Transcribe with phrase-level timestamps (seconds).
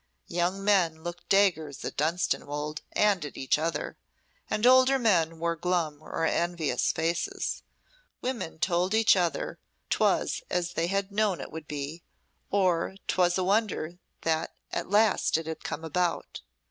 [0.29, 3.97] Young men looked daggers at Dunstanwolde and at each other;
[4.49, 7.61] and older men wore glum or envious faces.
[8.19, 9.59] Women told each other
[9.91, 12.01] 'twas as they had known it would be,
[12.49, 16.41] or 'twas a wonder that at last it had come about.